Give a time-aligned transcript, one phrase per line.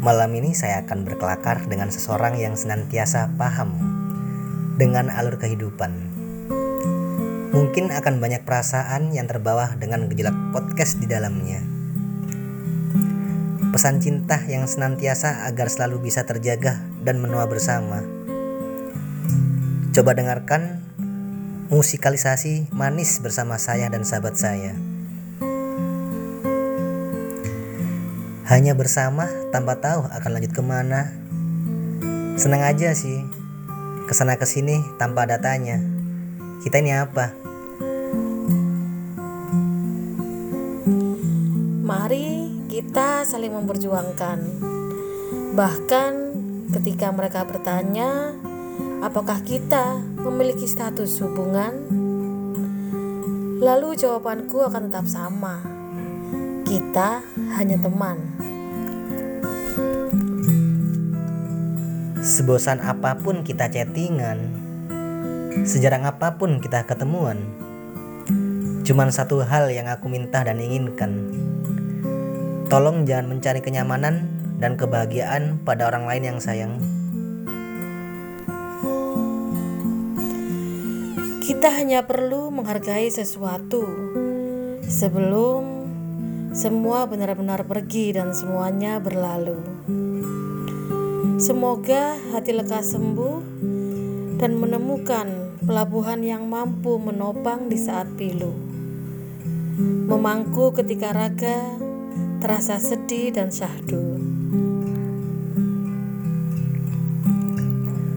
[0.00, 3.76] Malam ini saya akan berkelakar dengan seseorang yang senantiasa paham
[4.80, 5.92] dengan alur kehidupan.
[7.52, 11.60] Mungkin akan banyak perasaan yang terbawa dengan gejolak podcast di dalamnya.
[13.76, 18.00] Pesan cinta yang senantiasa agar selalu bisa terjaga dan menua bersama.
[19.92, 20.80] Coba dengarkan
[21.68, 24.89] musikalisasi manis bersama saya dan sahabat saya.
[28.50, 31.06] Hanya bersama tanpa tahu akan lanjut ke mana.
[32.34, 33.22] Senang aja sih.
[34.10, 35.78] Ke sana ke sini tanpa ada tanya.
[36.58, 37.30] Kita ini apa?
[41.86, 42.26] Mari
[42.66, 44.38] kita saling memperjuangkan.
[45.54, 46.12] Bahkan
[46.74, 48.34] ketika mereka bertanya,
[48.98, 51.86] apakah kita memiliki status hubungan?
[53.62, 55.62] Lalu jawabanku akan tetap sama.
[56.70, 57.18] Kita
[57.58, 58.38] hanya teman.
[62.22, 64.54] Sebosan apa pun kita chattingan,
[65.66, 67.42] sejarang apa pun kita ketemuan,
[68.86, 71.34] cuman satu hal yang aku minta dan inginkan.
[72.70, 74.30] Tolong jangan mencari kenyamanan
[74.62, 76.78] dan kebahagiaan pada orang lain yang sayang.
[81.42, 83.82] Kita hanya perlu menghargai sesuatu
[84.86, 85.69] sebelum
[86.50, 89.62] semua benar-benar pergi dan semuanya berlalu.
[91.38, 93.38] Semoga hati lekas sembuh
[94.34, 98.50] dan menemukan pelabuhan yang mampu menopang di saat pilu.
[100.10, 101.62] Memangku ketika raga
[102.42, 104.18] terasa sedih dan syahdu.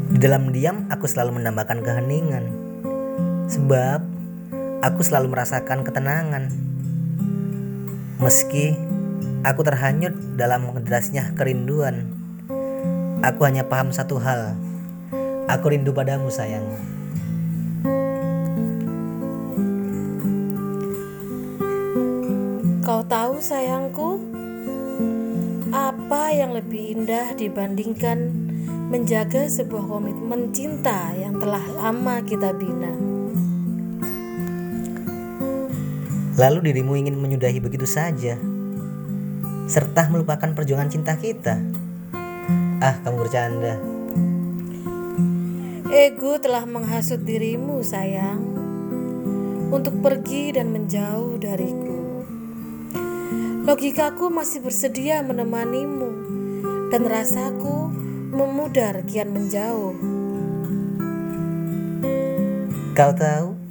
[0.09, 2.45] Di dalam diam aku selalu menambahkan keheningan.
[3.45, 4.01] Sebab
[4.81, 6.72] aku selalu merasakan ketenangan.
[8.23, 8.71] Meski
[9.43, 12.07] aku terhanyut dalam derasnya kerinduan.
[13.19, 14.55] Aku hanya paham satu hal.
[15.51, 16.63] Aku rindu padamu, sayang.
[22.87, 24.23] Kau tahu, sayangku,
[25.75, 28.31] apa yang lebih indah dibandingkan
[28.87, 33.12] menjaga sebuah komitmen cinta yang telah lama kita bina?
[36.33, 38.41] Lalu dirimu ingin menyudahi begitu saja,
[39.69, 41.61] serta melupakan perjuangan cinta kita.
[42.81, 43.77] Ah, kamu bercanda.
[45.93, 48.41] Ego telah menghasut dirimu, sayang,
[49.69, 52.25] untuk pergi dan menjauh dariku.
[53.69, 56.11] Logikaku masih bersedia menemanimu,
[56.89, 57.93] dan rasaku
[58.33, 59.93] memudar kian menjauh.
[62.97, 63.62] Kau tahu,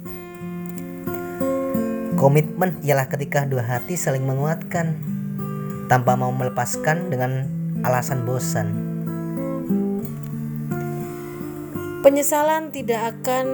[2.23, 4.95] komitmen ialah ketika dua hati saling menguatkan
[5.91, 7.51] tanpa mau melepaskan dengan
[7.83, 8.71] alasan bosan.
[11.99, 13.47] Penyesalan tidak akan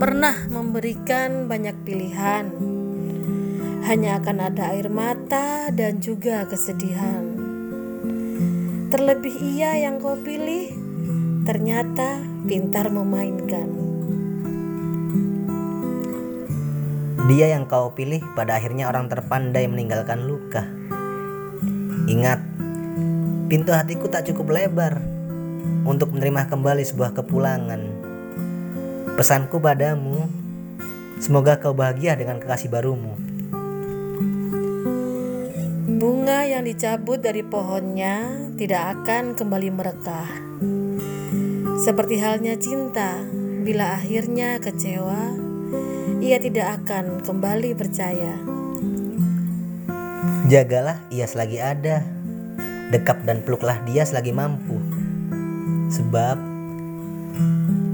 [0.00, 2.48] pernah memberikan banyak pilihan.
[3.84, 7.28] Hanya akan ada air mata dan juga kesedihan.
[8.88, 10.72] Terlebih ia yang kau pilih
[11.44, 13.81] ternyata pintar memainkan.
[17.30, 20.66] Dia yang kau pilih pada akhirnya orang terpandai meninggalkan luka.
[22.10, 22.42] Ingat,
[23.46, 24.98] pintu hatiku tak cukup lebar
[25.86, 27.82] untuk menerima kembali sebuah kepulangan.
[29.14, 30.26] Pesanku padamu,
[31.22, 33.14] semoga kau bahagia dengan kekasih barumu.
[36.02, 40.30] Bunga yang dicabut dari pohonnya tidak akan kembali merekah.
[41.78, 43.22] Seperti halnya cinta,
[43.62, 45.51] bila akhirnya kecewa,
[46.22, 48.38] ia tidak akan kembali percaya.
[50.46, 52.06] Jagalah ia selagi ada,
[52.94, 54.78] dekap dan peluklah dia selagi mampu.
[55.90, 56.38] Sebab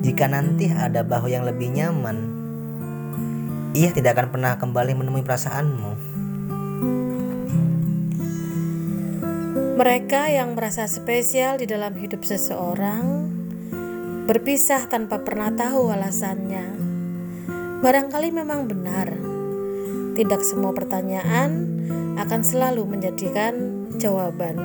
[0.05, 2.19] jika nanti ada bahu yang lebih nyaman,
[3.73, 5.93] ia tidak akan pernah kembali menemui perasaanmu.
[9.81, 13.25] Mereka yang merasa spesial di dalam hidup seseorang
[14.29, 16.78] berpisah tanpa pernah tahu alasannya.
[17.79, 19.07] Barangkali memang benar,
[20.19, 21.79] tidak semua pertanyaan
[22.19, 24.59] akan selalu menjadikan jawaban.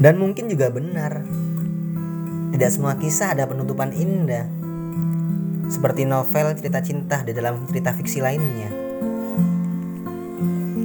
[0.00, 1.20] Dan mungkin juga benar,
[2.56, 4.48] tidak semua kisah ada penutupan indah,
[5.68, 8.72] seperti novel cerita cinta di dalam cerita fiksi lainnya.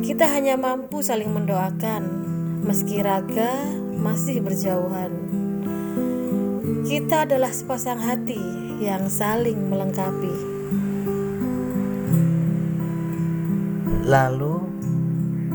[0.04, 2.04] Kita hanya mampu saling mendoakan,
[2.68, 3.64] meski raga
[3.96, 5.16] masih berjauhan.
[6.84, 10.36] Kita adalah sepasang hati yang saling melengkapi.
[14.04, 14.60] Lalu,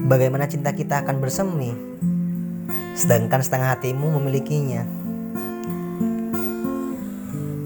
[0.08, 1.76] bagaimana cinta kita akan bersemi,
[2.96, 4.88] sedangkan setengah hatimu memilikinya.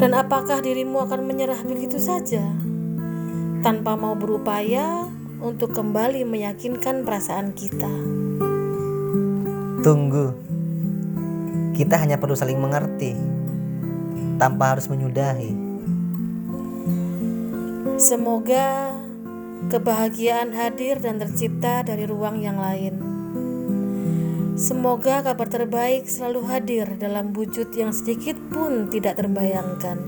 [0.02, 2.42] Dan apakah dirimu akan menyerah begitu saja
[3.62, 5.06] tanpa mau berupaya
[5.38, 7.92] untuk kembali meyakinkan perasaan kita?
[9.86, 10.34] Tunggu,
[11.78, 13.31] kita hanya perlu saling mengerti
[14.42, 15.54] tanpa harus menyudahi.
[17.94, 18.98] Semoga
[19.70, 22.98] kebahagiaan hadir dan tercipta dari ruang yang lain.
[24.58, 30.02] Semoga kabar terbaik selalu hadir dalam wujud yang sedikit pun tidak terbayangkan.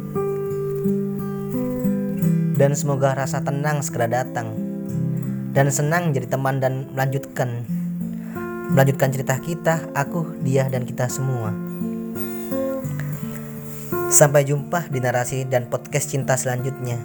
[2.59, 4.51] Dan semoga rasa tenang segera datang
[5.55, 7.63] dan senang jadi teman dan melanjutkan
[8.75, 11.64] melanjutkan cerita kita, aku, dia dan kita semua.
[14.13, 17.01] Sampai jumpa di narasi dan podcast cinta selanjutnya.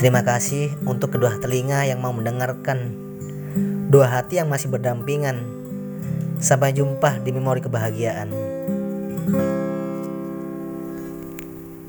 [0.00, 2.90] Terima kasih untuk kedua telinga yang mau mendengarkan,
[3.92, 5.44] dua hati yang masih berdampingan.
[6.42, 8.28] Sampai jumpa di memori kebahagiaan.